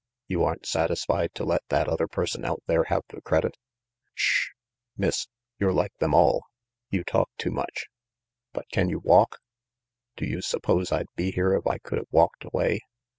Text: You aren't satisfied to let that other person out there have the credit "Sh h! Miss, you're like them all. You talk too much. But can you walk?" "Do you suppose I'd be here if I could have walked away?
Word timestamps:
You 0.25 0.43
aren't 0.43 0.65
satisfied 0.65 1.35
to 1.35 1.43
let 1.43 1.61
that 1.69 1.87
other 1.87 2.07
person 2.07 2.43
out 2.43 2.63
there 2.65 2.85
have 2.85 3.03
the 3.09 3.21
credit 3.21 3.55
"Sh 4.15 4.47
h! 4.47 4.53
Miss, 4.97 5.27
you're 5.59 5.71
like 5.71 5.95
them 5.99 6.15
all. 6.15 6.45
You 6.89 7.03
talk 7.03 7.29
too 7.37 7.51
much. 7.51 7.85
But 8.51 8.65
can 8.71 8.89
you 8.89 8.97
walk?" 8.97 9.37
"Do 10.15 10.25
you 10.25 10.41
suppose 10.41 10.91
I'd 10.91 11.05
be 11.15 11.29
here 11.31 11.53
if 11.53 11.67
I 11.67 11.77
could 11.77 11.99
have 11.99 12.07
walked 12.09 12.43
away? 12.45 12.79